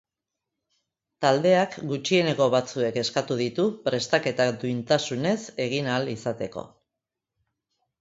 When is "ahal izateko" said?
5.95-6.69